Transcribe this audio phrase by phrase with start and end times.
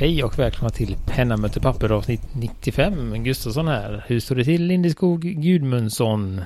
[0.00, 3.24] Hej och välkomna till Penna möter papper avsnitt 95.
[3.24, 4.04] Gustafsson här.
[4.06, 6.44] Hur står det till Lindeskog Gudmundsson?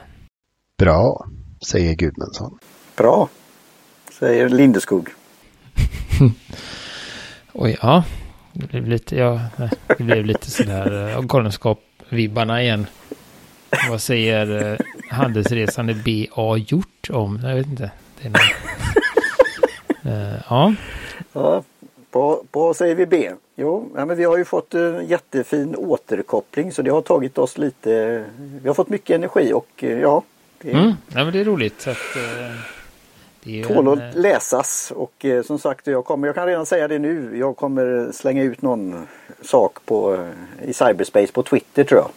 [0.78, 1.26] Bra,
[1.68, 2.58] säger Gudmundsson.
[2.96, 3.28] Bra,
[4.18, 5.08] säger Lindeskog.
[7.52, 8.04] Oj, ja.
[8.52, 9.40] Det blev lite, ja,
[9.98, 12.86] det blev lite sådär uh, galenskap-vibbarna igen.
[13.90, 14.78] Vad säger uh,
[15.10, 17.40] handelsresande BA gjort om?
[17.42, 17.90] Jag vet inte.
[18.20, 20.12] Det är någon...
[20.12, 20.74] uh, ja.
[21.32, 21.62] Ja,
[22.14, 23.30] på, på säger vi B.
[23.56, 27.58] Jo, ja, men vi har ju fått en jättefin återkoppling så det har tagit oss
[27.58, 28.24] lite.
[28.62, 30.22] Vi har fått mycket energi och ja.
[30.62, 31.80] Det är, mm, ja men det är roligt.
[31.80, 32.60] Att, uh,
[33.42, 36.98] det är tål att läsas och som sagt jag kommer, jag kan redan säga det
[36.98, 37.38] nu.
[37.38, 39.06] Jag kommer slänga ut någon
[39.42, 40.26] sak på,
[40.62, 42.10] i cyberspace på Twitter tror jag.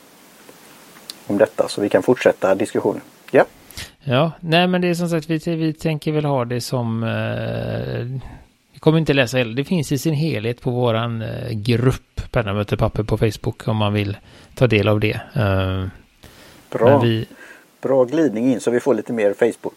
[1.28, 3.02] Om detta så vi kan fortsätta diskussionen.
[3.32, 3.46] Ja.
[4.04, 7.04] Ja, nej men det är som sagt vi, vi tänker väl ha det som
[8.78, 9.54] jag kommer inte läsa hela.
[9.54, 13.78] Det finns i sin helhet på våran eh, grupp Penna möter papper på Facebook om
[13.78, 14.18] man vill
[14.56, 15.20] ta del av det.
[15.38, 15.88] Uh,
[16.72, 17.00] Bra.
[17.00, 17.26] Vi...
[17.82, 19.76] Bra glidning in så vi får lite mer Facebook.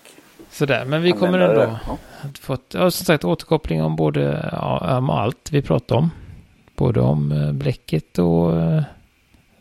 [0.50, 1.96] Sådär, men vi kommer ändå ja.
[2.40, 6.10] fått, ja, som sagt, återkoppling om både, ja, om allt vi pratar om.
[6.76, 8.82] Både om uh, bläcket och uh,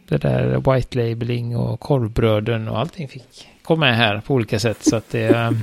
[0.07, 4.83] det där white labeling och korvbröden och allting fick komma med här på olika sätt.
[4.83, 5.55] Så att det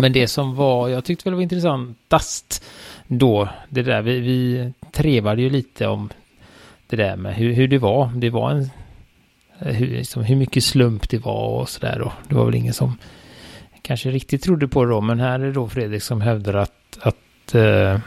[0.00, 2.64] men det som var, jag tyckte väl var intressantast
[3.06, 6.08] då, det där, vi, vi trevade ju lite om
[6.86, 8.10] det där med hur, hur det var.
[8.14, 8.70] Det var en,
[9.58, 12.12] hur, liksom, hur mycket slump det var och sådär då.
[12.28, 12.98] Det var väl ingen som
[13.82, 17.54] kanske riktigt trodde på det då, men här är då Fredrik som hävdar att, att
[17.54, 17.98] uh,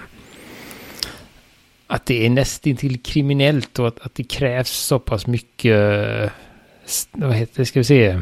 [1.92, 5.78] att det är nästintill kriminellt och att, att det krävs så pass mycket,
[6.22, 6.31] eh,
[7.12, 8.22] vad heter det, ska vi se,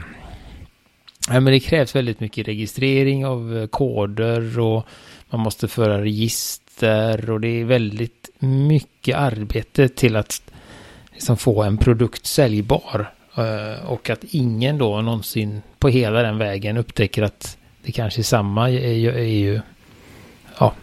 [1.27, 4.85] Ja, men det krävs väldigt mycket registrering av eh, koder och
[5.29, 10.51] man måste föra register och det är väldigt mycket arbete till att
[11.11, 13.11] liksom få en produkt säljbar.
[13.37, 18.23] Eh, och att ingen då någonsin på hela den vägen upptäcker att det kanske är
[18.23, 19.61] samma är ju, är ju
[20.59, 20.73] ja.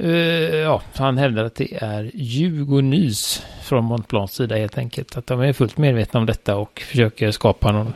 [0.00, 5.16] Uh, ja, han hävdar att det är ljug och nys från Montblancs sida helt enkelt.
[5.16, 7.94] Att de är fullt medvetna om detta och försöker skapa någon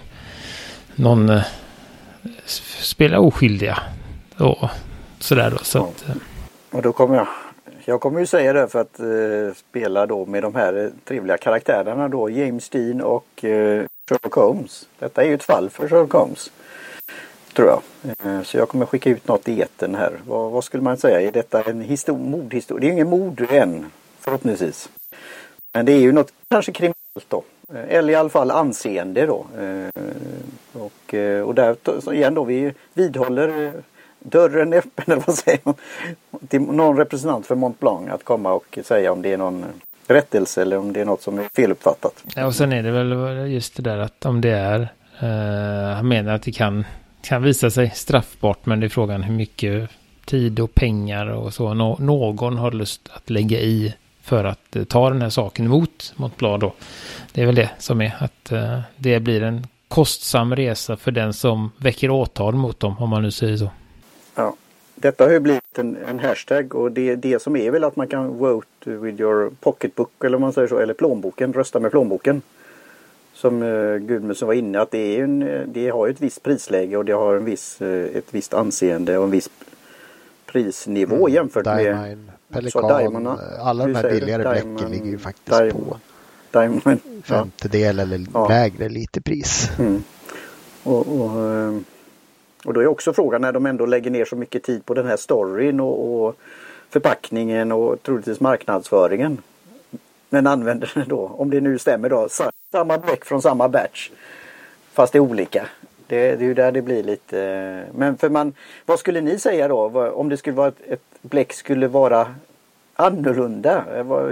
[0.98, 1.42] någon eh,
[2.81, 3.78] spela oskyldiga.
[4.38, 4.69] Och
[5.19, 5.59] sådär då.
[5.59, 6.14] Så att, eh.
[6.70, 7.26] Och då kommer jag.
[7.84, 12.08] Jag kommer ju säga det för att eh, spela då med de här trevliga karaktärerna
[12.08, 12.31] då.
[12.31, 14.88] James Dean och eh, Sherlock Holmes.
[14.98, 16.50] Detta är ju ett fall för Sherlock Holmes.
[17.53, 17.82] Tror jag.
[18.25, 20.12] Eh, så jag kommer skicka ut något i eten här.
[20.26, 21.20] Vad, vad, skulle man säga?
[21.20, 22.81] Är detta en mordhistoria?
[22.81, 23.87] Det är ingen mord än.
[24.20, 24.88] Förhoppningsvis.
[25.72, 27.42] Men det är ju något kanske kriminellt då.
[27.75, 29.47] Eh, eller i alla fall anseende då.
[30.72, 31.76] Och, eh, och där
[32.14, 33.72] igen då, vi vidhåller eh,
[34.18, 35.74] dörren öppen eller vad säger man?
[36.48, 39.64] Till någon representant för Mont Blanc att komma och säga om det är någon
[40.06, 42.24] rättelse eller om det är något som är feluppfattat.
[42.36, 44.80] Ja, och sen är det väl just det där att om det är,
[45.20, 46.84] eh, han menar att det kan,
[47.22, 49.90] kan visa sig straffbart men det är frågan hur mycket
[50.24, 54.84] tid och pengar och så no någon har lust att lägga i för att eh,
[54.84, 56.74] ta den här saken emot Montblanc då.
[57.32, 61.32] Det är väl det som är att eh, det blir en kostsam resa för den
[61.32, 63.71] som väcker åtal mot dem, om man nu säger så.
[64.34, 64.54] Ja,
[64.94, 68.09] detta har ju blivit en, en hashtag och det, det som är väl att man
[68.09, 72.43] kan vote with your pocketbook eller man säger så, eller plånboken, rösta med plånboken.
[73.34, 77.05] Som uh, Gudmundsson var inne att det, är en, det har ett visst prisläge och
[77.05, 79.50] det har en viss, uh, ett visst anseende och en viss
[80.47, 83.28] prisnivå mm, jämfört Diamond, med Pelikan, Diamond,
[83.60, 85.99] alla de här billigare bläcken ligger ju faktiskt Diamond, på
[86.50, 87.00] Diamond.
[87.25, 88.48] Femtedel eller ja.
[88.48, 89.70] lägre lite pris.
[89.78, 90.03] Mm.
[90.82, 91.78] Och, och, eh,
[92.64, 95.06] och då är också frågan när de ändå lägger ner så mycket tid på den
[95.06, 96.37] här storyn och, och
[96.91, 99.38] förpackningen och troligtvis marknadsföringen.
[100.31, 102.28] Men använder det då, om det nu stämmer då,
[102.72, 104.10] samma bläck från samma batch.
[104.92, 105.66] Fast det är olika.
[106.06, 107.84] Det, det är ju där det blir lite...
[107.94, 108.52] Men för man,
[108.87, 110.11] vad skulle ni säga då?
[110.14, 112.34] Om det skulle vara ett, ett bläck skulle vara
[112.98, 113.84] annorlunda?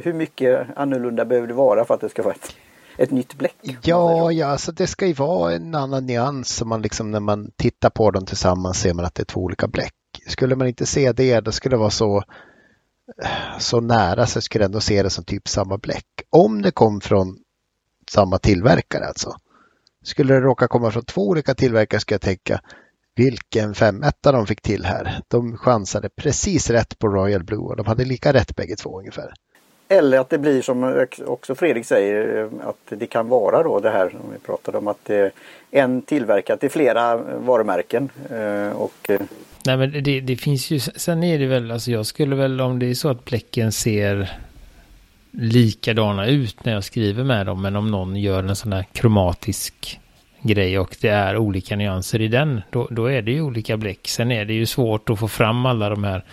[0.04, 2.56] Hur mycket annorlunda behöver det vara för att det ska vara ett,
[2.98, 3.56] ett nytt bläck?
[3.82, 7.50] Ja, ja, alltså det ska ju vara en annan nyans som man liksom när man
[7.56, 9.94] tittar på dem tillsammans ser man att det är två olika bläck.
[10.26, 12.22] Skulle man inte se det, då skulle det vara så
[13.58, 16.06] så nära så skulle jag ändå se det som typ samma bläck.
[16.30, 17.38] Om det kom från
[18.10, 19.36] samma tillverkare alltså.
[20.02, 22.60] Skulle det råka komma från två olika tillverkare skulle jag tänka
[23.16, 25.20] vilken femetta de fick till här.
[25.28, 29.32] De chansade precis rätt på Royal Blue och de hade lika rätt bägge två ungefär.
[29.88, 34.10] Eller att det blir som också Fredrik säger att det kan vara då det här
[34.10, 35.32] som vi pratade om att det är
[35.70, 38.08] en tillverkat i flera varumärken.
[38.30, 39.10] Eh, och...
[39.10, 39.20] Eh,
[39.66, 42.78] Nej men det, det, finns ju, sen är det väl, alltså jag skulle väl om
[42.78, 44.38] det är så att bläcken ser
[45.30, 47.62] likadana ut när jag skriver med dem.
[47.62, 50.00] Men om någon gör en sån här kromatisk
[50.46, 54.08] grej och det är olika nyanser i den, då, då är det ju olika bläck.
[54.08, 56.24] Sen är det ju svårt att få fram alla de här,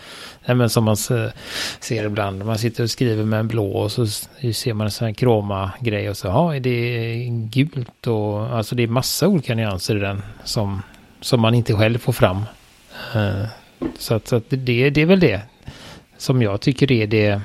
[0.45, 4.07] nej, men som man ser ibland, man sitter och skriver med en blå och så
[4.54, 8.83] ser man en sån här kroma-grej och så, ja, är det gult och alltså det
[8.83, 10.81] är massa olika nyanser i den som,
[11.21, 12.38] som man inte själv får fram.
[13.16, 13.45] Eh,
[14.00, 15.42] så att, så att det, det är väl det
[16.18, 17.42] som jag tycker är det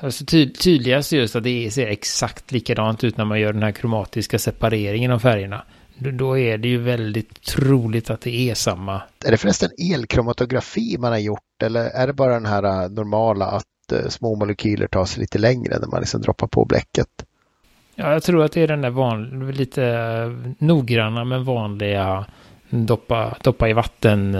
[0.00, 3.72] Alltså ty tydligast just att det ser exakt likadant ut när man gör den här
[3.72, 5.64] kromatiska separeringen av färgerna.
[5.98, 9.02] Då är det ju väldigt troligt att det är samma.
[9.24, 13.46] Är det förresten elkromatografi man har gjort eller är det bara den här äh, normala
[13.46, 17.08] att äh, små molekyler tar sig lite längre när man liksom droppar på bläcket?
[17.94, 22.26] Ja, jag tror att det är den där van, lite äh, noggranna men vanliga
[22.70, 24.36] doppa, doppa i vatten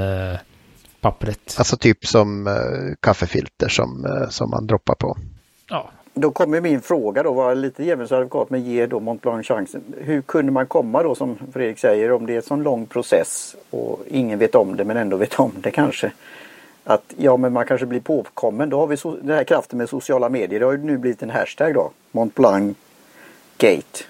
[1.00, 1.54] pappret.
[1.58, 2.58] Alltså typ som
[3.02, 5.16] kaffefilter som, som man droppar på
[5.68, 5.90] ja.
[6.18, 9.82] Då kommer min fråga då, var lite djävulens advokat men ge då Mont Blanc chansen.
[9.98, 13.56] Hur kunde man komma då som Fredrik säger om det är en sån lång process
[13.70, 16.12] och ingen vet om det men ändå vet om det kanske.
[16.84, 18.70] Att ja men man kanske blir påkommen.
[18.70, 20.60] Då har vi so den här kraften med sociala medier.
[20.60, 21.90] Det har ju nu blivit en hashtag då.
[22.12, 22.76] Mont Blanc
[23.58, 24.04] Gate.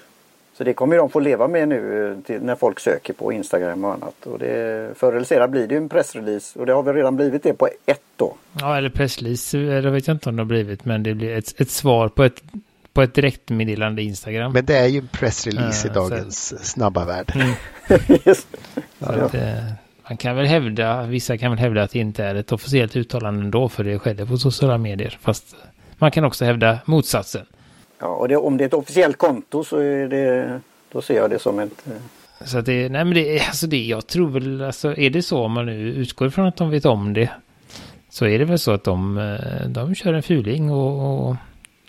[0.57, 3.85] Så det kommer de få leva med nu eh, till, när folk söker på Instagram
[3.85, 4.25] och annat.
[4.25, 7.43] Och det, förr eller senare blir det en pressrelease och det har väl redan blivit
[7.43, 8.35] det på ett då.
[8.59, 11.61] Ja, eller pressrelease, det vet jag inte om det har blivit, men det blir ett,
[11.61, 12.43] ett svar på ett,
[12.93, 14.53] på ett direktmeddelande Instagram.
[14.53, 16.57] Men det är ju en pressrelease uh, i dagens så...
[16.57, 17.31] snabba värld.
[17.35, 17.49] Mm.
[18.25, 18.47] yes.
[18.99, 19.41] ja, att, eh,
[20.09, 23.43] man kan väl hävda, vissa kan väl hävda att det inte är ett officiellt uttalande
[23.43, 25.17] ändå, för det skedde på sociala medier.
[25.21, 25.55] Fast
[25.97, 27.45] man kan också hävda motsatsen.
[27.99, 30.59] Ja, och det, om det är ett officiellt konto så är det,
[30.91, 31.87] då ser jag det som ett...
[31.87, 31.93] Eh,
[32.45, 35.43] så att det, nej men det, alltså det, jag tror väl, alltså är det så
[35.43, 37.29] om man nu utgår ifrån att de vet om det.
[38.09, 41.35] Så är det väl så att de, eh, de kör en fuling och, och,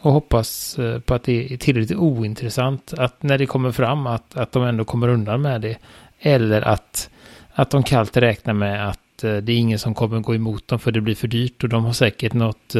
[0.00, 4.36] och hoppas eh, på att det är tillräckligt ointressant att när det kommer fram att,
[4.36, 5.76] att de ändå kommer undan med det.
[6.20, 7.10] Eller att,
[7.52, 10.92] att de kallt räknar med att det är ingen som kommer gå emot dem för
[10.92, 12.76] det blir för dyrt och de har säkert något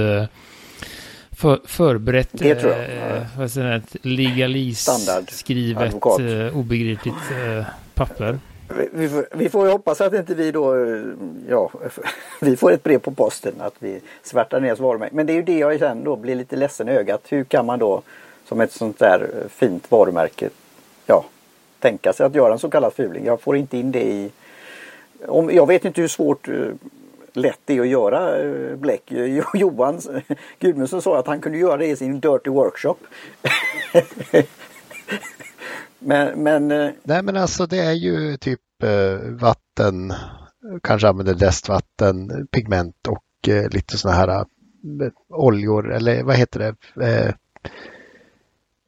[1.39, 2.81] för, förberett det tror jag.
[2.81, 7.65] Eh, vad säger ett legalist-skrivet eh, obegripligt eh,
[7.95, 8.39] papper.
[8.77, 11.03] Vi, vi, får, vi får hoppas att inte vi då, eh,
[11.49, 11.71] ja,
[12.41, 15.15] vi får ett brev på posten att vi svärtar ner varumärke.
[15.15, 17.23] Men det är ju det jag sen då blir lite ledsen i ögat.
[17.29, 18.03] Hur kan man då
[18.49, 20.51] som ett sånt där eh, fint varumärke,
[21.07, 21.25] ja,
[21.79, 23.25] tänka sig att göra en så kallad fuling.
[23.25, 24.31] Jag får inte in det i
[25.27, 26.49] om, jag vet inte hur svårt
[27.39, 29.13] lätt det är att göra eh, bläck.
[29.55, 30.01] Johan
[30.59, 32.97] Gudmundsson sa att han kunde göra det i sin Dirty Workshop.
[35.99, 36.71] men, men...
[36.71, 40.15] Eh, Nej men alltså det är ju typ eh, vatten,
[40.83, 43.25] kanske använder lästvatten, pigment och
[43.71, 44.45] lite sådana här
[45.29, 47.35] oljor eller vad heter det?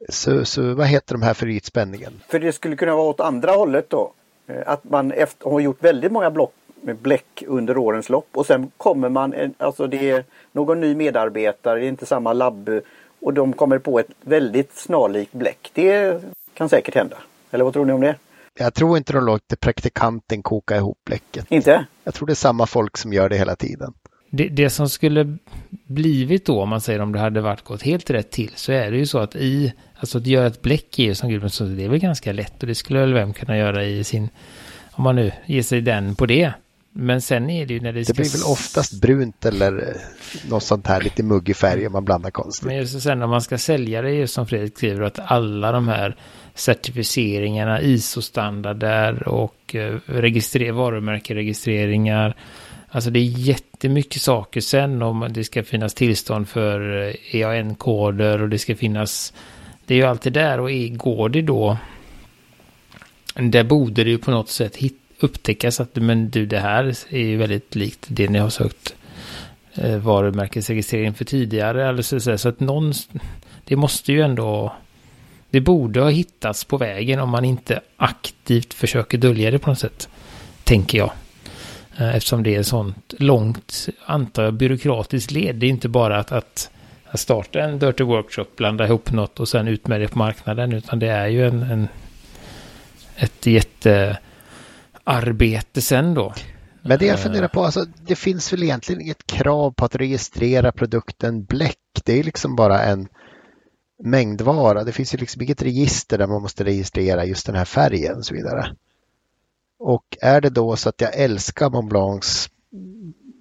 [0.09, 2.13] Så, så vad heter de här för ytspänningen?
[2.27, 4.13] För det skulle kunna vara åt andra hållet då.
[4.65, 8.71] Att man efter, har gjort väldigt många block med bläck under årens lopp och sen
[8.77, 12.69] kommer man, alltså det är någon ny medarbetare, det är inte samma labb
[13.21, 15.71] och de kommer på ett väldigt snarlikt bläck.
[15.73, 16.21] Det
[16.53, 17.17] kan säkert hända.
[17.51, 18.15] Eller vad tror ni om det?
[18.59, 21.45] Jag tror inte de låter praktikanten koka ihop bläcket.
[21.49, 21.85] Inte?
[22.03, 23.93] Jag tror det är samma folk som gör det hela tiden.
[24.29, 25.37] Det, det, som skulle
[25.69, 28.91] blivit då, om man säger om det hade varit gått helt rätt till, så är
[28.91, 31.63] det ju så att i, alltså att göra ett bläck är ju som Gudmund sa,
[31.63, 34.29] det är väl ganska lätt och det skulle väl vem kunna göra i sin,
[34.91, 36.53] om man nu ger sig den på det.
[36.93, 38.13] Men sen är det ju när det ska...
[38.13, 42.05] Det blir väl oftast brunt eller eh, något sånt här lite muggig färg om man
[42.05, 42.67] blandar konstigt.
[42.67, 45.87] Men just sen när man ska sälja det, just som Fredrik skriver, att alla de
[45.87, 46.15] här
[46.55, 52.35] certifieringarna, ISO-standarder och eh, register varumärkeregistreringar.
[52.89, 56.81] Alltså det är jättemycket saker sen om det ska finnas tillstånd för
[57.35, 59.33] EAN-koder eh, e och det ska finnas...
[59.85, 61.77] Det är ju alltid där och går det då...
[63.35, 67.19] Där borde det ju på något sätt hitta upptäckas att men du det här är
[67.19, 68.95] ju väldigt likt det ni har sökt
[69.73, 71.89] eh, varumärkesregistrering för tidigare.
[71.89, 72.93] Eller så, så, så att någon,
[73.65, 74.75] det måste ju ändå,
[75.49, 79.79] det borde ha hittats på vägen om man inte aktivt försöker dölja det på något
[79.79, 80.09] sätt.
[80.63, 81.11] Tänker jag.
[81.97, 85.55] Eh, eftersom det är sånt långt, antar jag, byråkratiskt led.
[85.55, 86.69] Det är inte bara att, att,
[87.05, 90.73] att starta en Dirty Workshop, blanda ihop något och sen ut med det på marknaden.
[90.73, 91.87] Utan det är ju en, en
[93.15, 94.17] ett jätte
[95.03, 96.33] arbete sen då.
[96.81, 100.71] Men det jag funderar på, alltså, det finns väl egentligen inget krav på att registrera
[100.71, 101.77] produkten bläck.
[102.03, 103.07] Det är liksom bara en
[104.03, 104.83] mängdvara.
[104.83, 108.25] Det finns ju liksom inget register där man måste registrera just den här färgen och
[108.25, 108.75] så vidare.
[109.79, 112.49] Och är det då så att jag älskar Mont Blancs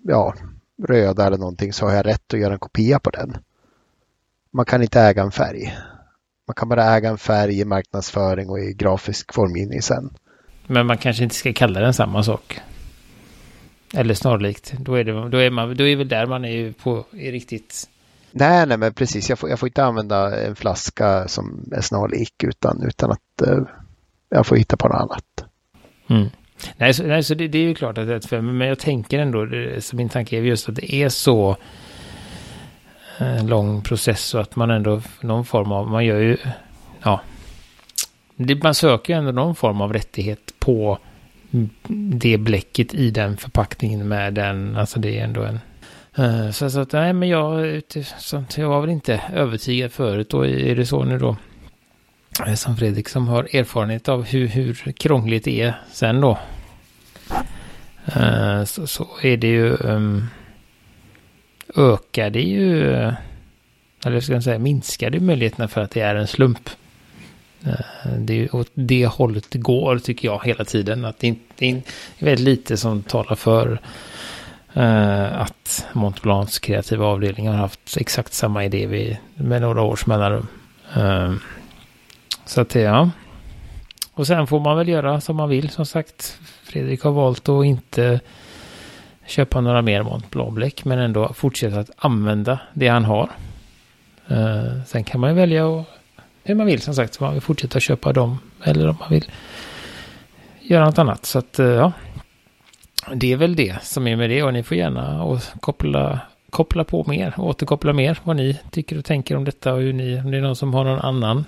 [0.03, 0.35] ja,
[0.89, 3.37] röda eller någonting så har jag rätt att göra en kopia på den.
[4.51, 5.77] Man kan inte äga en färg.
[6.47, 10.11] Man kan bara äga en färg i marknadsföring och i grafisk formgivning sen.
[10.71, 12.61] Men man kanske inte ska kalla den samma sak.
[13.95, 14.73] Eller snarlikt.
[14.79, 17.89] Då är, det, då är, man, då är väl där man är på är riktigt...
[18.31, 19.29] Nej, nej, men precis.
[19.29, 23.63] Jag får, jag får inte använda en flaska som är snarlik utan, utan att uh,
[24.29, 25.45] jag får hitta på något annat.
[26.09, 26.29] Mm.
[26.77, 28.69] Nej, så, nej, så det, det, är ju klart att det är ett för men
[28.69, 31.57] jag tänker ändå, det, så min tanke är just att det är så
[33.19, 36.37] eh, lång process så att man ändå någon form av, man gör ju,
[37.03, 37.21] ja,
[38.63, 40.99] man söker ju ändå någon form av rättighet på
[42.21, 45.61] det bläcket i den förpackningen med den, alltså det är ändå en
[46.17, 47.83] eh, så, så att, nej men jag,
[48.19, 51.37] sånt, jag var väl inte övertygad förut och är det så nu då
[52.47, 56.39] eh, som Fredrik som har erfarenhet av hur, hur krångligt det är sen då.
[58.07, 60.27] Eh, så, så, är det ju ehm,
[61.77, 62.83] ökar det ju,
[64.05, 66.71] eller ska jag säga minskar det möjligheterna för att det är en slump.
[67.67, 71.05] Eh, det är åt det hållet det går tycker jag hela tiden.
[71.05, 71.83] Att det, det är
[72.19, 73.81] väldigt lite som talar för
[74.77, 80.47] uh, att Montblancs kreativa avdelning har haft exakt samma idé vid, med några års mellanrum.
[80.97, 81.35] Uh,
[82.45, 83.11] så att ja.
[84.15, 85.71] Och sen får man väl göra som man vill.
[85.71, 88.21] Som sagt, Fredrik har valt att inte
[89.27, 93.31] köpa några mer Mont Blanc men ändå fortsätta att använda det han har.
[94.31, 96.00] Uh, sen kan man ju välja att
[96.45, 97.17] hur man vill som sagt.
[97.17, 99.25] Om man vill fortsätta köpa dem eller om man vill
[100.61, 101.27] göra något annat.
[101.27, 101.93] Så att eh, ja,
[103.15, 106.21] det är väl det som är med det och ni får gärna och koppla,
[106.51, 109.93] koppla på mer, Och återkoppla mer vad ni tycker och tänker om detta och hur
[109.93, 111.45] ni, om det är någon som har någon annan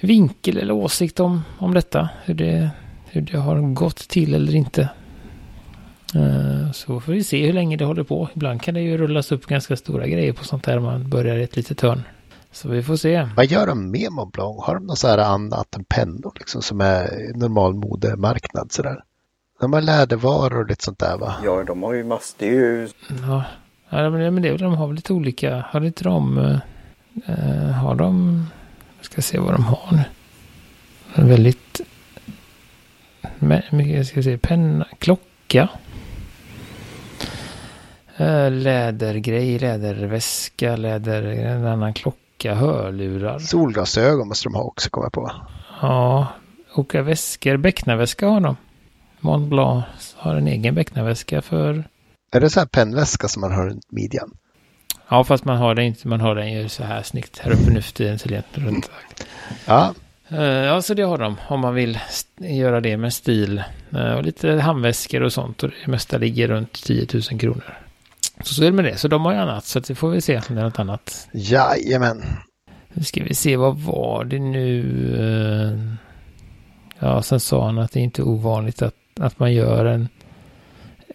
[0.00, 2.08] vinkel eller åsikt om, om detta.
[2.24, 2.70] Hur det,
[3.06, 4.88] hur det har gått till eller inte.
[6.14, 8.28] Eh, så får vi se hur länge det håller på.
[8.34, 11.42] Ibland kan det ju rullas upp ganska stora grejer på sånt här man börjar i
[11.42, 12.02] ett litet hörn.
[12.52, 13.28] Så vi får se.
[13.36, 14.64] Vad gör de med Montblanc?
[14.64, 19.04] Har de något så här annat än pennor liksom som är normal modemarknad sådär?
[19.60, 21.34] De har lädervaror och lite sånt där va?
[21.44, 22.36] Ja, de har ju massor.
[22.38, 22.88] Det är ju...
[23.08, 23.44] Ja,
[23.90, 25.64] ja men det är väl, de har väl lite olika.
[25.68, 26.38] Har inte de...
[27.28, 28.46] Uh, har de
[29.02, 30.04] jag ska se vad de har nu.
[31.14, 31.80] En väldigt...
[33.70, 35.68] Mycket, jag ska se, penna, klocka.
[38.16, 43.38] Eh, lädergrej, läderväska, läder, en annan klocka, hörlurar.
[43.38, 45.32] Solglasögon måste de ha också, komma på.
[45.80, 46.26] Ja,
[46.74, 48.56] åka väskor, becknarväska har de.
[49.20, 49.84] Mont Blanc
[50.16, 51.84] har en egen becknarväska för...
[52.32, 54.30] Är det så här pennväska som man har runt midjan?
[55.08, 56.08] Ja, fast man har den inte.
[56.08, 58.18] Man har den ju så här snyggt här uppe nu för tiden.
[58.54, 58.90] runt.
[59.66, 59.94] Ja.
[60.32, 61.36] Uh, ja, så det har de.
[61.48, 61.98] Om man vill
[62.38, 63.62] göra det med stil.
[63.94, 65.62] Uh, och lite handväskor och sånt.
[65.62, 67.78] Och det mesta ligger runt 10 000 kronor.
[68.42, 68.96] Så så är det med det.
[68.96, 69.64] Så de har ju annat.
[69.64, 71.28] Så det får vi se om det är något annat.
[71.32, 72.22] Jajamän.
[72.92, 73.56] Nu ska vi se.
[73.56, 74.82] Vad var det nu?
[75.18, 75.94] Uh,
[76.98, 80.08] ja, sen sa han att det är inte ovanligt att, att man gör en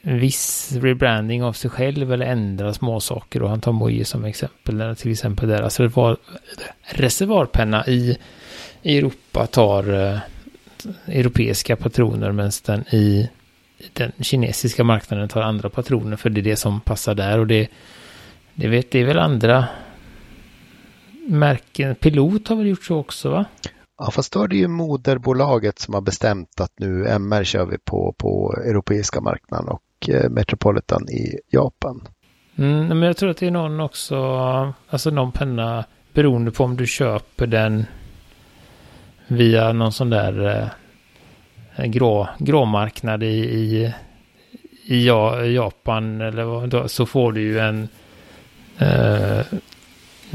[0.01, 3.43] viss rebranding av sig själv eller ändra småsaker.
[3.43, 4.95] Och han tar Moje som exempel.
[4.95, 6.17] Till exempel deras reservar,
[6.81, 8.17] reservarpenna i,
[8.81, 10.19] i Europa tar eh,
[11.05, 13.29] europeiska patroner medan den i
[13.93, 17.39] den kinesiska marknaden tar andra patroner för det är det som passar där.
[17.39, 17.67] Och det,
[18.53, 19.67] det vet, det är väl andra
[21.27, 21.95] märken.
[21.95, 23.45] Pilot har väl gjort så också va?
[23.97, 27.77] Ja, fast då är det ju moderbolaget som har bestämt att nu MR kör vi
[27.77, 32.07] på, på europeiska marknaden och Eh, Metropolitan i Japan.
[32.55, 34.17] Mm, men jag tror att det är någon också,
[34.89, 37.85] alltså någon penna beroende på om du köper den
[39.27, 40.67] via någon sån där eh,
[41.85, 43.93] grå, gråmarknad i, i,
[44.85, 45.05] i
[45.55, 47.87] Japan eller vad, så får du ju en
[48.77, 49.45] eh,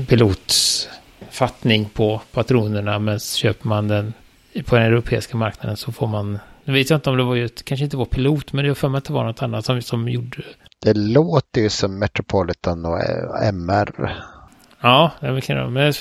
[0.09, 4.13] pilotfattning på patronerna men köper man den
[4.67, 7.49] på den europeiska marknaden så får man nu vet jag inte om det var ju,
[7.49, 10.09] kanske inte var pilot, men det för mig att det var något annat som, som
[10.09, 10.43] gjorde
[10.79, 10.95] det.
[10.95, 14.17] låter ju som Metropolitan och eh, MR.
[14.81, 15.93] Ja, det kan det Men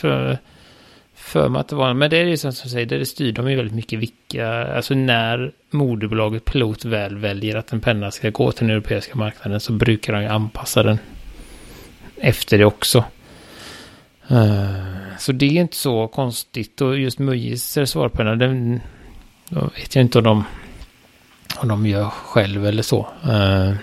[1.21, 3.55] för, mig att det var, men det är ju som säger, det styr de ju
[3.55, 8.67] väldigt mycket vilka, alltså när moderbolaget Pilot väl väljer att en penna ska gå till
[8.67, 10.99] den europeiska marknaden så brukar de ju anpassa den
[12.17, 13.03] efter det också.
[14.31, 18.81] Uh, så det är inte så konstigt och just Mujis reservoarpenna, den
[19.49, 20.43] då vet jag inte om de,
[21.57, 23.07] om de gör själv eller så.
[23.25, 23.73] Uh,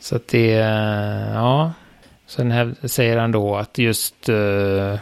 [0.00, 1.72] så att det, uh, ja.
[2.26, 4.96] Sen här säger han då att just uh,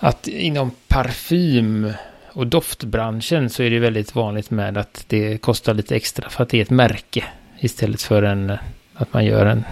[0.00, 1.92] att inom parfym
[2.26, 6.48] och doftbranschen så är det väldigt vanligt med att det kostar lite extra för att
[6.48, 7.24] det är ett märke
[7.58, 8.58] istället för en,
[8.94, 9.64] att man gör en,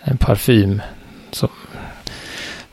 [0.00, 0.82] en parfym
[1.30, 1.48] som,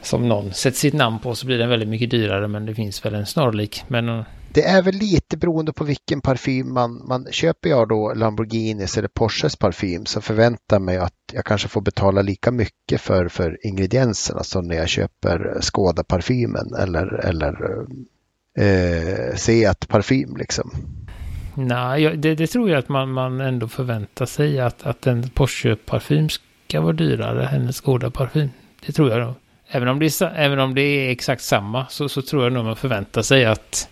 [0.02, 3.06] som någon sätter sitt namn på så blir den väldigt mycket dyrare men det finns
[3.06, 3.84] väl en snarlik.
[3.88, 4.24] Men
[4.54, 9.08] det är väl lite beroende på vilken parfym man, man köper jag då Lamborghinis eller
[9.08, 14.44] Porsches parfym så förväntar mig att jag kanske får betala lika mycket för, för ingredienserna
[14.44, 17.86] som när jag köper Skåda parfymen eller, eller
[18.58, 20.72] eh, Seat parfym liksom.
[21.56, 26.30] nej, det, det tror jag att man, man ändå förväntar sig att, att en Porsche-parfym
[26.30, 28.50] ska vara dyrare än en Skoda-parfym.
[28.86, 29.34] Det tror jag nog.
[29.74, 32.66] Även om det är, även om det är exakt samma så, så tror jag nog
[32.66, 33.90] man förväntar sig att,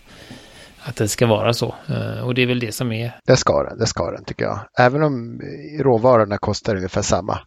[0.82, 1.74] att det ska vara så.
[1.88, 4.44] Eh, och det är väl det som är Det ska den, det ska den tycker
[4.44, 4.60] jag.
[4.78, 5.40] Även om
[5.80, 7.38] råvarorna kostar ungefär samma.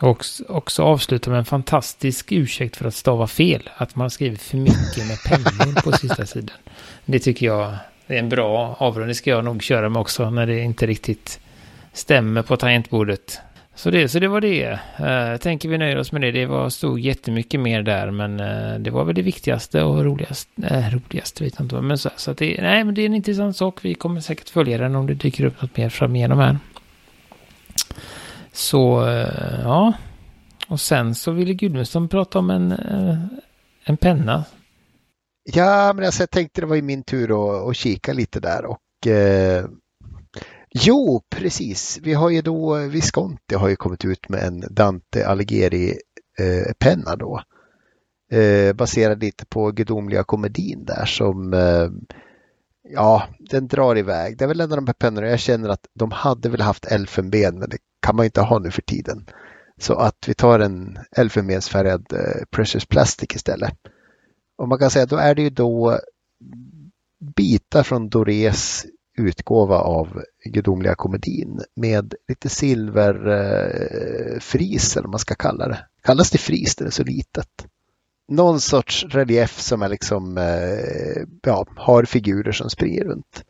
[0.00, 3.70] Och också avsluta med en fantastisk ursäkt för att stava fel.
[3.76, 6.56] Att man skriver för mycket med pennor på sista sidan.
[7.04, 7.76] Det tycker jag
[8.06, 9.08] är en bra avrundning.
[9.08, 11.40] Det ska jag nog köra med också när det inte riktigt
[11.92, 13.40] stämmer på tangentbordet.
[13.76, 14.78] Så det, så det var det.
[15.00, 16.30] Uh, jag tänker vi nöjer oss med det.
[16.30, 20.50] Det var, stod jättemycket mer där, men eh, det var väl det viktigaste och roligaste.
[20.58, 21.80] Uh, roligaste vet jag inte.
[21.80, 23.84] Men så, så att det, nej, men det är en intressant sak.
[23.84, 26.58] Vi kommer säkert följa den om det dyker upp något mer framigenom här.
[28.52, 29.04] Så
[29.62, 29.92] ja,
[30.68, 32.74] och sen så ville Gudmundsson prata om en,
[33.84, 34.44] en penna.
[35.52, 38.64] Ja, men alltså, jag tänkte det var i min tur att, att kika lite där
[38.64, 39.64] och eh,
[40.74, 41.98] jo, precis.
[42.02, 45.98] Vi har ju då, Visconti har ju kommit ut med en Dante Alighieri
[46.38, 47.42] eh, penna då.
[48.32, 51.88] Eh, baserad lite på gudomliga komedin där som eh,
[52.88, 54.38] ja, den drar iväg.
[54.38, 56.84] Det är väl en av de här pennorna jag känner att de hade väl haft
[56.84, 59.26] elfenben men det kan man inte ha nu för tiden.
[59.80, 63.74] Så att vi tar en elfenbensfärgad eh, Precious Plastic istället.
[64.58, 66.00] Och man kan säga då är det ju då
[67.36, 75.18] bitar från Dorés utgåva av gudomliga komedin med lite silverfris eh, fris, eller vad man
[75.18, 75.86] ska kalla det.
[76.02, 77.66] Kallas det fris det är så litet?
[78.28, 83.44] Någon sorts relief som är liksom, eh, ja, har figurer som springer runt.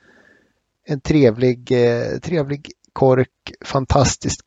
[0.87, 4.41] En trevlig, eh, trevlig kork, fantastiskt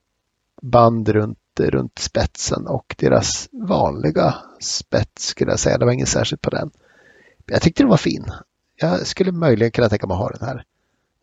[0.62, 5.78] band runt, runt spetsen och deras vanliga spets skulle jag säga.
[5.78, 6.72] Det var inget särskilt på den.
[7.46, 8.26] Jag tyckte den var fin.
[8.76, 10.63] Jag skulle möjligen kunna tänka mig att ha den här.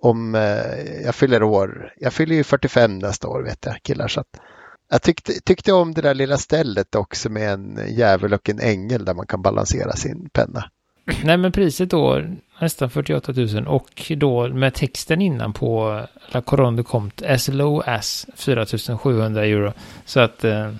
[0.04, 1.92] Om eh, jag fyller år.
[1.96, 4.08] Jag fyller ju 45 nästa år vet jag killar.
[4.08, 4.40] Så att
[4.90, 9.04] jag tyckte, tyckte om det där lilla stället också med en djävul och en ängel
[9.04, 10.70] där man kan balansera sin penna.
[11.24, 12.22] Nej men priset då
[12.60, 18.26] nästan 48 000 och då med texten innan på La Coronde Comte as low as
[18.34, 18.66] 4
[18.98, 19.72] 700 euro.
[20.04, 20.72] Så att, eh,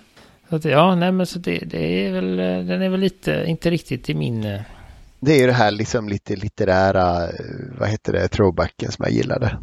[0.48, 3.44] så att ja, nej men så det, det är väl, eh, den är väl lite,
[3.46, 4.44] inte riktigt i min...
[4.44, 4.60] Eh,
[5.24, 7.34] det är ju det här liksom lite litterära, eh,
[7.78, 9.58] vad heter det, throwbacken som jag gillade.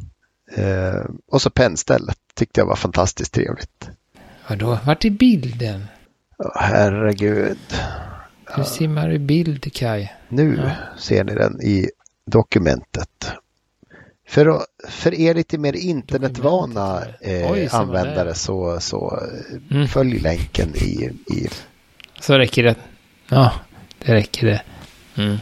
[0.55, 3.89] Eh, och så pennstället tyckte jag var fantastiskt trevligt.
[4.49, 5.85] Vadå, vart är bilden?
[6.39, 7.57] Åh, herregud.
[8.55, 10.13] Du simmar i bild, Kaj.
[10.29, 10.71] Nu Ja.
[10.99, 11.89] ser ni den i
[12.25, 13.31] dokumentet.
[14.27, 19.19] För, för er lite mer internetvana eh, Oj, användare så, så
[19.71, 19.87] Mm.
[19.87, 21.47] följ länken i, i
[22.19, 22.75] Så räcker det.
[23.29, 23.51] Ja,
[24.05, 24.61] det räcker det.
[25.15, 25.37] Mm.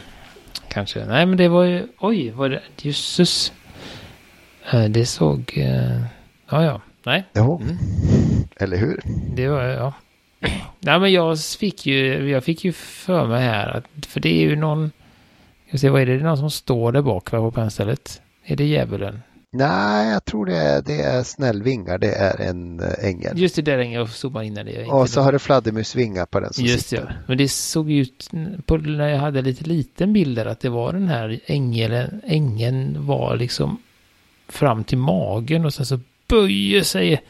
[0.68, 1.04] Kanske.
[1.04, 1.86] Nej, men det var ju...
[1.98, 2.60] Oj, var det...
[2.82, 3.52] Jösses.
[4.72, 5.52] Eh, Det såg...
[5.56, 6.00] eh,
[6.50, 6.80] Ja, ja.
[7.04, 7.76] Nej, Jo, Mm.
[8.56, 9.00] eller hur?
[9.34, 9.62] det var...
[9.62, 9.92] Ja.
[10.80, 12.30] Nej, men jag fick ju...
[12.30, 14.06] Jag fick ju för mig här att...
[14.06, 14.90] För det är ju någon...
[15.66, 16.12] Ska vi se, vad är det?
[16.12, 18.22] Det är någon som står där bak va, på pennstället.
[18.44, 19.22] Är det djävulen?
[19.52, 21.98] Nej, jag tror det är, det är snällvingar.
[21.98, 23.38] Det är en eh, ängel.
[23.38, 26.26] Just det, där är jag zoomar in när det är Och så har du fladdermusvingar
[26.26, 27.04] på den som Just sitter.
[27.08, 27.14] ja.
[27.26, 28.30] Men det såg ju ut
[28.66, 32.20] på, när jag hade lite liten bild där att det var den här ängeln.
[32.24, 33.78] Ängeln var liksom
[34.48, 37.22] fram till magen och sen så böjer sig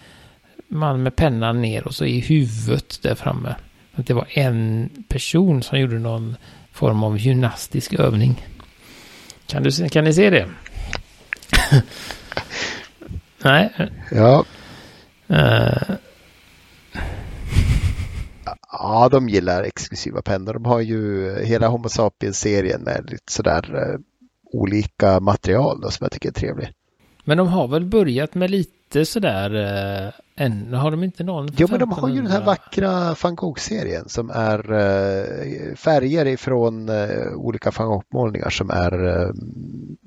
[0.69, 3.55] man med pennan ner och så är huvudet där framme.
[3.95, 6.37] Att det var en person som gjorde någon
[6.73, 8.47] form av gymnastisk övning.
[9.47, 10.49] Kan, du, kan ni se det?
[13.43, 13.73] Nej.
[14.11, 14.45] Ja,
[15.29, 15.97] eh,
[18.73, 20.55] ja, de gillar exklusiva pennor.
[20.55, 24.01] De har ju hela Homo sapiens-serien med lite sådär eh,
[24.53, 26.73] olika material då, som jag tycker är trevlig.
[27.25, 31.49] Men de har väl börjat med lite sådär, eh, än, har de inte någon?
[31.57, 32.47] Jo, men de har ju den här 1500?
[32.47, 39.31] vackra van Gogh-serien som är eh, färger ifrån eh, olika van Gogh-målningar som är eh,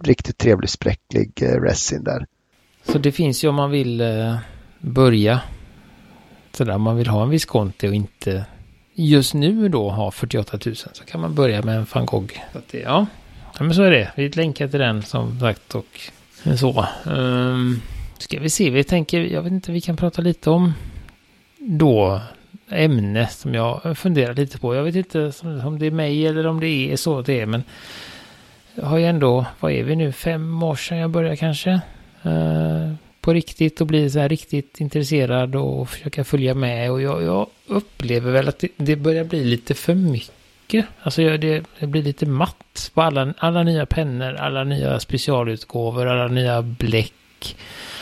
[0.03, 2.25] riktigt trevlig spräcklig resin där.
[2.83, 4.03] Så det finns ju om man vill
[4.79, 5.41] börja
[6.51, 8.45] sådär, man vill ha en Visconti och inte
[8.93, 12.33] just nu då ha 48 000 så kan man börja med en van Gogh.
[12.71, 13.05] Det, ja.
[13.57, 14.11] ja, men så är det.
[14.15, 16.11] Vi länkar till den som sagt och
[16.57, 16.85] så.
[17.05, 17.81] Um,
[18.23, 20.73] ska vi se, vi tänker, jag vet inte, vi kan prata lite om
[21.57, 22.21] då
[22.69, 24.75] ämne som jag funderar lite på.
[24.75, 25.31] Jag vet inte
[25.65, 27.63] om det är mig eller om det är så det är, men
[28.75, 31.71] jag har ju ändå, vad är vi nu, fem år sedan jag började kanske.
[32.23, 36.91] Eh, på riktigt och bli så här riktigt intresserad och försöka följa med.
[36.91, 40.85] Och jag, jag upplever väl att det, det, börjar bli lite för mycket.
[41.01, 46.27] Alltså det, det blir lite matt på alla, alla nya pennor, alla nya specialutgåvor, alla
[46.27, 47.92] nya bläck, uh,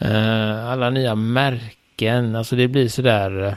[0.00, 2.36] Eh, alla nya märken.
[2.36, 3.54] Alltså det blir så där eh,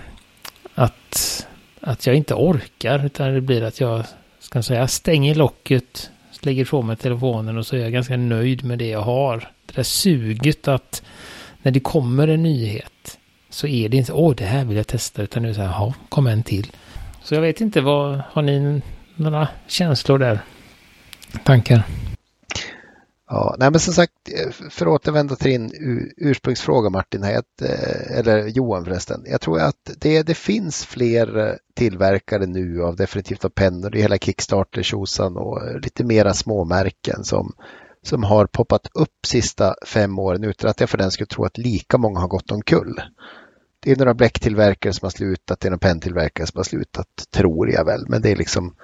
[0.76, 1.48] att,
[1.82, 4.04] att jag inte orkar utan det blir att jag
[4.40, 8.80] ska säga stänger locket, lägger ifrån mig telefonen och så är jag ganska nöjd med
[8.80, 9.50] det jag har.
[9.66, 11.04] Det där suget att
[11.62, 13.18] när det kommer en nyhet
[13.50, 15.62] så är det inte, åh det här vill jag testa, utan nu är det så
[15.62, 16.72] här, ja, kom en till.
[17.24, 18.82] Så jag vet inte, vad har ni
[19.16, 20.40] några känslor där?
[21.44, 21.84] Tankar?
[23.34, 25.72] Ja, nej men som sagt, eh, för att återvända till din
[26.18, 29.24] ursprungsfråga Martin, här, eh, eller Johan förresten.
[29.26, 34.02] Jag tror att det, det finns fler eh, tillverkare nu av definitivt av pennor i
[34.02, 37.54] hela Kickstarter, tjosan och lite mera småmärken som,
[38.04, 41.58] som har poppat upp sista fem åren utan att jag för den skulle tro att
[41.58, 43.02] lika många har gått omkull.
[43.80, 47.70] Det är några bläcktillverkare som har slutat, det är några penntillverkare som har slutat, tror
[47.72, 48.76] jag väl, men det är liksom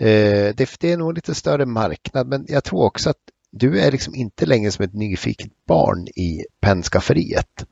[0.00, 3.16] Eh, det, det, är nog lite större marknad, men jag tror också att
[3.50, 7.66] du är liksom inte längre som ett nyfiket barn i pennskafferiet.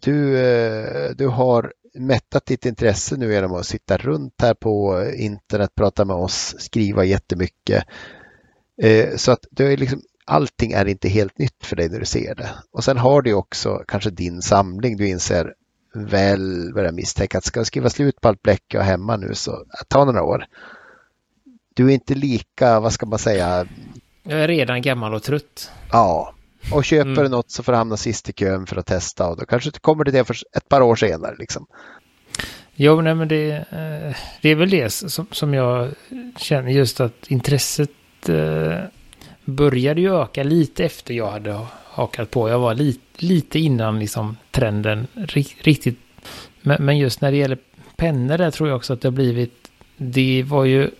[0.00, 5.74] Du, eh, du har mättat ditt intresse nu genom att sitta runt här på internet,
[5.74, 7.84] prata med oss, skriva jättemycket.
[8.82, 12.06] Eh, så att du är liksom, allting är inte helt nytt för dig när du
[12.06, 12.50] ser det.
[12.72, 14.96] Och sen har du också kanske din samling.
[14.96, 15.54] Du inser
[15.94, 19.34] väl, börjar misstänka, att ska jag skriva slut på allt bläck jag har hemma nu
[19.34, 20.44] så ta några år
[21.78, 23.66] du är inte lika, vad ska man säga?
[24.22, 25.70] Jag är redan gammal och trött.
[25.92, 26.34] Ja,
[26.72, 27.30] och köper mm.
[27.30, 29.78] något så får du hamna sist i kön för att testa och då kanske du
[29.78, 31.36] kommer till det för ett par år senare.
[31.38, 31.66] Liksom.
[32.74, 35.90] Jo, nej, men det, eh, det är väl det som, som jag
[36.36, 38.80] känner just att intresset eh,
[39.44, 42.48] började ju öka lite efter jag hade hakat på.
[42.48, 45.06] Jag var lite, lite innan liksom trenden
[45.62, 45.98] riktigt.
[46.60, 47.58] Men, men just när det gäller
[47.96, 50.90] pennor där tror jag också att det har blivit, det var ju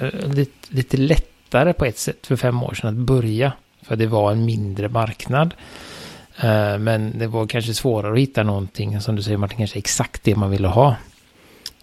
[0.00, 3.52] Eh, lite, lite lättare på ett sätt för fem år sedan att börja.
[3.82, 5.54] För det var en mindre marknad.
[6.40, 10.24] Eh, men det var kanske svårare att hitta någonting, som du säger Martin, kanske exakt
[10.24, 10.96] det man ville ha.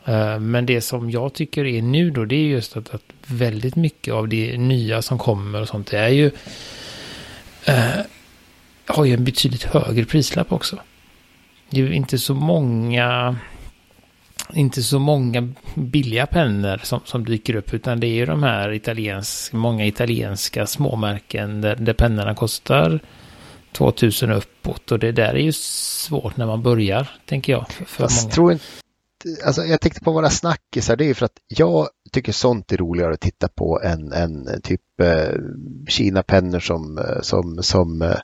[0.05, 3.75] Eh, men det som jag tycker är nu då, det är just att, att väldigt
[3.75, 6.31] mycket av det nya som kommer och sånt, det är ju...
[7.65, 7.99] Eh,
[8.85, 10.77] har ju en betydligt högre prislapp också.
[11.69, 13.35] Det är ju inte så många
[14.55, 18.71] inte så många billiga pennor som, som dyker upp, utan det är ju de här
[18.71, 22.99] italienska, många italienska småmärken där, där pennorna kostar
[23.71, 27.71] 2000 uppåt och det där är ju svårt när man börjar, tänker jag.
[27.71, 28.33] För Fast många.
[28.33, 28.65] Tror inte,
[29.45, 32.77] alltså jag tänkte på våra snackisar, det är ju för att jag tycker sånt är
[32.77, 35.39] roligare att titta på än, än typ eh,
[35.87, 38.17] Kina-pennor som, eh, som, som eh,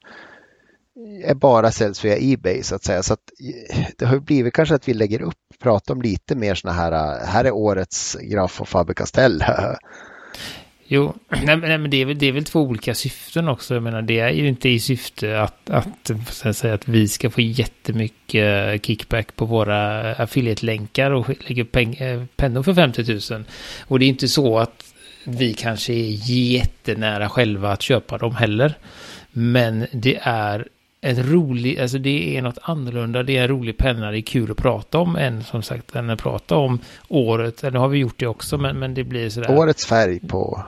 [1.23, 3.03] är bara säljs via Ebay så att säga.
[3.03, 6.55] Så att eh, det har blivit kanske att vi lägger upp, pratar om lite mer
[6.55, 9.43] sådana här, eh, här är årets Graf och Faber-Castell.
[10.91, 13.73] Jo, nej, nej, men det är, väl, det är väl två olika syften också.
[13.73, 16.12] Jag menar, det är ju inte i syfte att, att,
[16.43, 22.23] att, säga att vi ska få jättemycket kickback på våra affiliate-länkar och lägga peng, eh,
[22.35, 23.43] pennor för 50 000.
[23.88, 24.83] Och det är inte så att
[25.23, 28.73] vi kanske är jättenära själva att köpa dem heller.
[29.31, 30.67] Men det är
[31.01, 34.51] ett roligt, alltså det är något annorlunda, det är en rolig penna, det är kul
[34.51, 38.19] att prata om än som sagt än att prata om året, eller har vi gjort
[38.19, 39.57] det också, men, men det blir sådär.
[39.57, 40.63] Årets färg på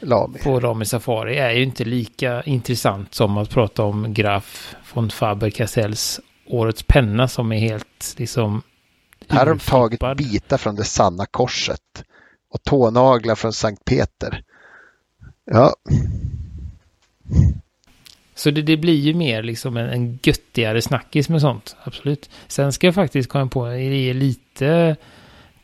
[0.00, 0.38] Lami.
[0.38, 6.20] På Lami Safari är ju inte lika intressant som att prata om Graf von Faber-Castells
[6.48, 8.62] Årets penna som är helt liksom
[9.28, 12.04] Här har de tagit bitar från det sanna korset
[12.50, 14.42] och tånaglar från Sankt Peter.
[15.44, 15.74] Ja.
[18.36, 22.30] Så det, det, blir ju mer liksom en, en göttigare snackis med sånt, absolut.
[22.46, 24.96] Sen ska jag faktiskt komma på, ge lite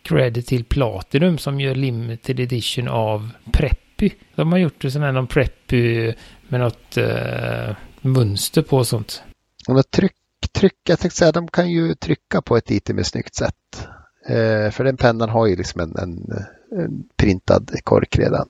[0.03, 4.11] credit till Platinum som gör limited edition av Preppy.
[4.35, 6.13] De har gjort det som en Preppy
[6.49, 9.23] med något uh, mönster på och sånt.
[9.69, 10.17] Och tryck,
[10.53, 13.89] tryck, jag tänkte säga, de kan ju trycka på ett lite mer snyggt sätt.
[14.31, 16.33] Uh, för den pennan har ju liksom en, en,
[16.81, 18.49] en printad kork redan.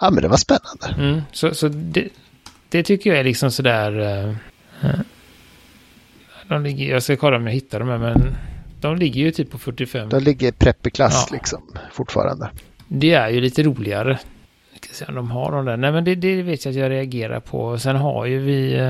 [0.00, 0.94] Ja, men det var spännande.
[0.98, 2.08] Mm, så så det,
[2.68, 3.98] det tycker jag är liksom sådär...
[3.98, 4.34] Uh,
[6.48, 8.36] de ligger, jag ska kolla om jag hittar dem här, men
[8.80, 10.08] de ligger ju typ på 45.
[10.08, 11.34] De ligger preppy-klass ja.
[11.36, 12.50] liksom fortfarande.
[12.88, 14.18] Det är ju lite roligare.
[14.72, 15.76] Jag ska se om de har de där.
[15.76, 17.78] Nej men det, det vet jag att jag reagerar på.
[17.78, 18.80] Sen har ju vi...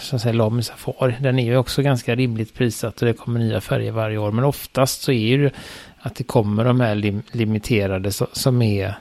[0.00, 1.14] Så att säga Lamy Safari.
[1.20, 4.32] Den är ju också ganska rimligt prissatt och det kommer nya färger varje år.
[4.32, 5.50] Men oftast så är det
[5.98, 8.94] att det kommer de här lim limiterade som är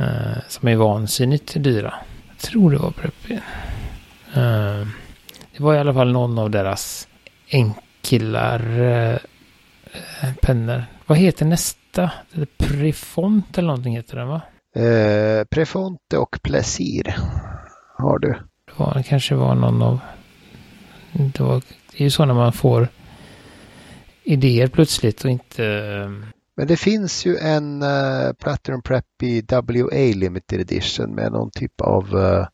[0.00, 1.94] uh, som är vansinnigt dyra.
[2.44, 3.34] Tror det var Preppy.
[3.34, 4.88] Uh,
[5.56, 7.08] det var i alla fall någon av deras
[7.52, 9.18] enklare
[10.22, 10.84] uh, pennor.
[11.06, 12.10] Vad heter nästa?
[12.56, 14.40] Prefont eller någonting heter den va?
[14.76, 17.16] Eh, Prefonte och Plaisir
[17.98, 18.28] har du.
[18.28, 20.00] Det, var, det kanske var någon av...
[21.12, 22.88] Det, var, det är ju så när man får
[24.22, 25.62] idéer plötsligt och inte...
[26.56, 32.14] Men det finns ju en uh, Platinum Preppy WA Limited Edition med någon typ av
[32.14, 32.46] uh,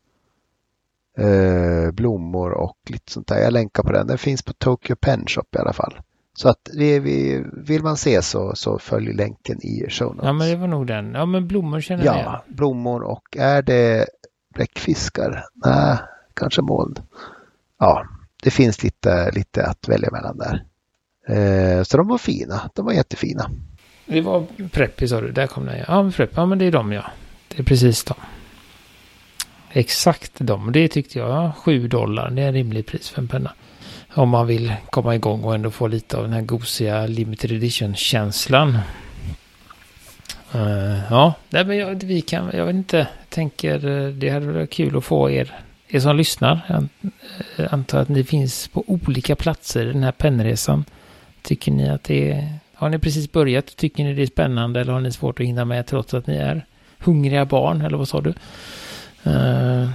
[1.25, 3.39] uh, blommor och lite sånt där.
[3.39, 4.07] Jag länkar på den.
[4.07, 5.99] Den finns på Tokyo Pen Shop i alla fall.
[6.33, 10.25] Så att det vi, vill man se så, så följ länken i show notes.
[10.25, 11.13] Ja men det var nog den.
[11.13, 12.55] Ja men blommor känner ja, jag igen.
[12.57, 14.07] blommor och är det
[14.53, 15.45] bläckfiskar?
[15.53, 15.97] Nej,
[16.33, 16.95] kanske moln.
[17.79, 18.05] Ja,
[18.43, 20.63] det finns lite, lite att välja mellan där.
[21.27, 22.69] Eh, så de var fina.
[22.75, 23.51] De var jättefina.
[24.11, 25.31] Det var Preppy sa du.
[25.31, 25.77] Där kom den.
[25.87, 26.33] Ja, Preppy.
[26.35, 27.03] Ja men det är de ja.
[27.47, 28.13] Det är precis de.
[29.71, 30.71] Exakt de.
[30.71, 31.55] Det tyckte jag.
[31.55, 32.29] 7 dollar.
[32.29, 33.51] Det är en rimlig pris för en penna.
[34.13, 38.77] Om man vill komma igång och ändå få lite av den här gosiga limited edition-känslan.
[40.55, 44.69] Uh, ja, nej, men jag, vi kan, jag vet inte, tänker eh, det hade varit
[44.69, 46.81] kul att få er, er som lyssnar.
[47.55, 50.85] Jag antar att ni finns på olika platser i den här pennresan.
[51.41, 54.93] Tycker ni att det är, har ni precis börjat, tycker ni det är spännande eller
[54.93, 56.65] har ni svårt att hinna med trots att ni är
[56.99, 58.33] hungriga barn eller vad sa du?
[59.27, 59.89] Uh,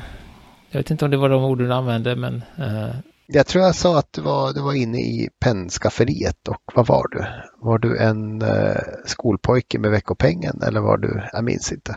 [0.70, 2.94] jag vet inte om det var de orden du använde men uh,
[3.26, 7.06] jag tror jag sa att du var, du var inne i pennskafferiet och vad var
[7.10, 7.24] du?
[7.58, 11.96] Var du en eh, skolpojke med veckopengen eller var du, jag minns inte.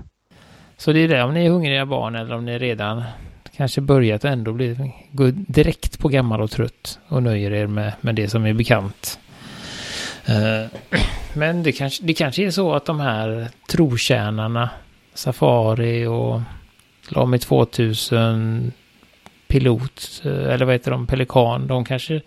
[0.77, 3.03] Så det är det, om ni är hungriga barn eller om ni redan
[3.57, 8.15] kanske börjat ändå bli, gå direkt på gammal och trött och nöjer er med, med
[8.15, 9.19] det som är bekant.
[10.25, 10.99] Eh,
[11.33, 14.69] men det kanske, det kanske är så att de här trotjänarna,
[15.13, 16.41] Safari och
[17.09, 18.71] Lami 2000,
[19.47, 22.21] pilot, eh, eller vad heter de, pelikan, de kanske,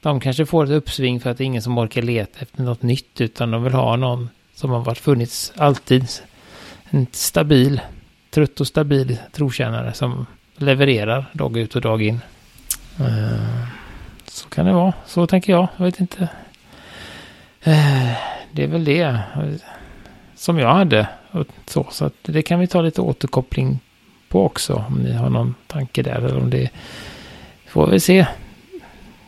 [0.00, 2.82] de kanske får ett uppsving för att det är ingen som orkar leta efter något
[2.82, 6.08] nytt, utan de vill ha någon som har varit funnits alltid.
[6.90, 7.80] En stabil,
[8.30, 12.20] trött och stabil trotjänare som levererar dag ut och dag in.
[13.00, 13.66] Eh,
[14.28, 16.28] så kan det vara, så tänker jag, jag vet inte.
[17.66, 18.12] Eh,
[18.52, 19.20] det är väl det eh,
[20.34, 21.08] som jag hade.
[21.66, 23.78] Så, så att det kan vi ta lite återkoppling
[24.28, 24.84] på också.
[24.88, 26.70] Om ni har någon tanke där eller om det
[27.68, 28.26] får vi se.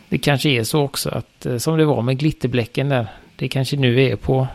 [0.08, 3.06] Det kanske är så också att eh, som det var med glitterbläcken där.
[3.36, 4.48] Det kanske nu är på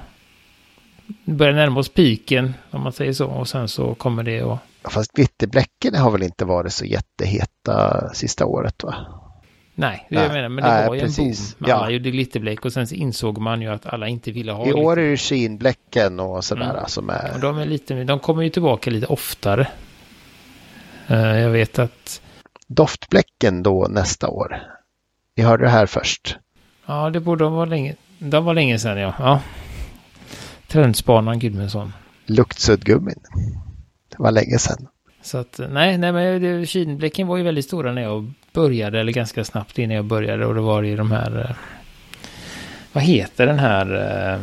[1.26, 4.60] börjar närma oss piken om man säger så och sen så kommer det att...
[4.94, 8.96] Fast glitterbläcken har väl inte varit så jätteheta sista året va?
[9.76, 11.54] Nej, det nej, jag menar, men det nej, var ju precis.
[11.54, 11.76] en boom.
[11.76, 11.92] Alla ja.
[11.92, 15.00] gjorde glitterbläck och sen så insåg man ju att alla inte ville ha I år
[15.00, 16.84] är det skinbläcken och sådär mm.
[16.88, 17.32] som är...
[17.34, 19.68] Och de är lite, de kommer ju tillbaka lite oftare.
[21.08, 22.22] Eh, jag vet att...
[22.68, 24.64] Doftbläcken då nästa år.
[25.38, 26.38] Ni hörde det här först.
[26.86, 27.96] Ja, det borde vara länge.
[28.20, 29.14] Det var länge sedan, ja.
[29.20, 29.42] ja.
[30.68, 31.94] Trendspanaren Gudmundsson.
[32.26, 33.20] Luktsuddgummin.
[34.10, 34.88] Det var länge sedan.
[35.24, 39.44] Så att, nej, nej men kinbläcken var ju väldigt stora när jag började, eller ganska
[39.44, 40.46] snabbt innan jag började.
[40.46, 41.56] Och det var ju de här, eh,
[42.94, 43.86] vad heter den här,
[44.34, 44.42] eh,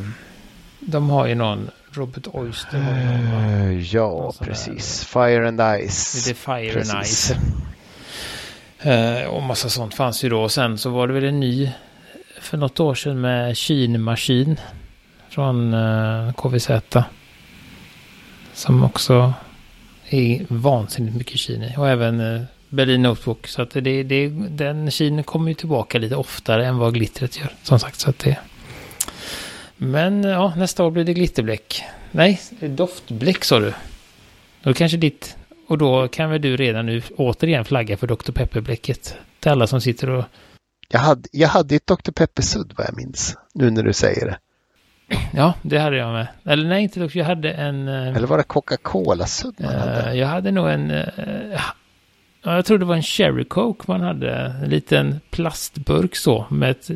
[0.81, 5.05] de har ju någon Robert Oyster har ju någon, Ja, precis.
[5.05, 6.25] Fire and Ice.
[6.25, 7.31] Det är Fire precis.
[7.31, 7.61] and Ice.
[8.87, 10.43] Uh, och massa sånt fanns ju då.
[10.43, 11.71] Och sen så var det väl en ny
[12.41, 14.61] för något år sedan med Kinmaskin
[15.29, 16.69] från uh, eh, KVZ.
[18.53, 19.35] Som också
[20.11, 21.75] är vansinnigt mycket Kin i.
[21.77, 23.47] Och även eh, Berlin Notebook.
[23.47, 27.53] Så att det, det, den Kin kommer ju tillbaka lite oftare än vad glittret gör.
[27.63, 28.39] Som sagt, så att det
[29.83, 31.85] men eh, ja, nästa år blir det glitterbläck.
[32.11, 33.75] Nej, doftbläck sa du.
[34.63, 35.37] Då kanske ditt...
[35.67, 38.33] Och då kan väl du redan nu återigen flagga för Dr.
[38.33, 39.17] Pepper-bläcket.
[39.41, 40.25] Till alla som sitter och...
[40.89, 42.11] Jag hade, jag hade ett Dr.
[42.11, 43.37] Pepper-sudd vad jag minns.
[43.55, 44.39] Nu när du säger det.
[45.33, 46.27] Ja, det hade jag med.
[46.45, 47.19] Eller nej, inte Dr.
[47.19, 47.89] Jag hade en...
[47.89, 50.15] Eh, Eller var det Coca-Cola-sudd man hade?
[50.15, 50.91] Jag hade nog en...
[50.91, 51.61] Uh,
[52.43, 54.55] Ja, jag tror det var en Cherry Coke man hade.
[54.63, 56.91] En liten plastburk så med ett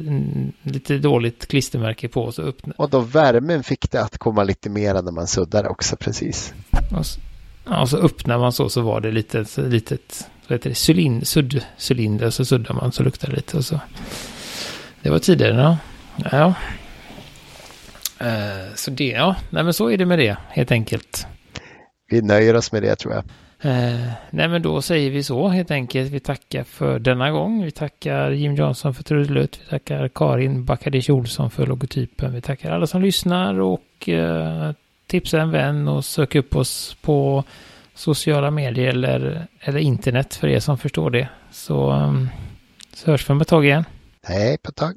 [0.63, 2.33] lite dåligt klistermärke på.
[2.33, 2.73] Så öppna.
[2.77, 6.55] Och då värmen fick det att komma lite mer när man suddade också precis.
[6.99, 7.21] Och så,
[7.65, 11.65] ja, så öppnar man så så var det lite litet, vad heter det, cylind, sudd,
[11.91, 12.31] cylinder.
[12.31, 13.81] Så suddar man så luktar det lite och så.
[15.03, 15.77] Det var tidigare, ja.
[16.33, 16.55] ja.
[18.21, 21.27] Uh, så det, ja, nej men så är det med det helt enkelt.
[22.11, 23.25] Vi nöjer oss med det tror jag.
[23.65, 26.11] Eh, nej men då säger vi så helt enkelt.
[26.11, 27.65] Vi tackar för denna gång.
[27.65, 29.61] Vi tackar Jim Johnson för trudelutt.
[29.65, 32.35] Vi tackar Karin Bakadic Olsson för logotypen.
[32.35, 34.73] Vi tackar alla som lyssnar och eh,
[35.07, 37.45] tipsa en vän och sök upp oss på
[37.95, 41.29] sociala medier eller, eller internet för er som förstår det.
[41.51, 42.29] Så, um,
[42.93, 43.85] så hörs vi om ett tag igen.
[44.23, 44.95] Hej på ett tag.